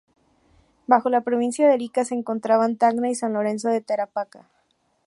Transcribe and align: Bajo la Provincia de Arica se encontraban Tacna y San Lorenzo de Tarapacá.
Bajo 0.87 1.09
la 1.11 1.21
Provincia 1.21 1.67
de 1.67 1.75
Arica 1.75 2.03
se 2.05 2.15
encontraban 2.15 2.75
Tacna 2.75 3.11
y 3.11 3.13
San 3.13 3.33
Lorenzo 3.33 3.69
de 3.69 3.81
Tarapacá. 3.81 4.47